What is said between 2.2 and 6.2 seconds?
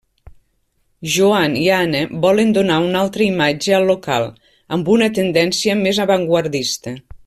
volen donar una altra imatge al local, amb una tendència més